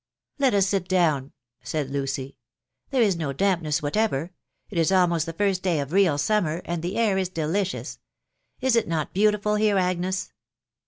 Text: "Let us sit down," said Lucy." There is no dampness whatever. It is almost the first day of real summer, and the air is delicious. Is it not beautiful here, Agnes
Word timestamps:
"Let 0.39 0.55
us 0.55 0.65
sit 0.65 0.87
down," 0.87 1.31
said 1.63 1.91
Lucy." 1.91 2.35
There 2.89 3.03
is 3.03 3.15
no 3.17 3.33
dampness 3.33 3.83
whatever. 3.83 4.31
It 4.71 4.79
is 4.79 4.91
almost 4.91 5.27
the 5.27 5.31
first 5.33 5.61
day 5.61 5.79
of 5.79 5.91
real 5.93 6.17
summer, 6.17 6.63
and 6.65 6.81
the 6.81 6.97
air 6.97 7.19
is 7.19 7.29
delicious. 7.29 7.99
Is 8.61 8.75
it 8.75 8.87
not 8.87 9.13
beautiful 9.13 9.57
here, 9.57 9.77
Agnes 9.77 10.33